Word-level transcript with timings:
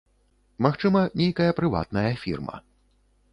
Магчыма, 0.65 1.03
нейкая 1.21 1.51
прыватная 1.61 2.07
фірма. 2.23 2.57